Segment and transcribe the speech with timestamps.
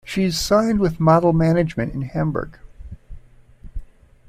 [0.03, 2.57] She's signed with Model Management in Hamburg.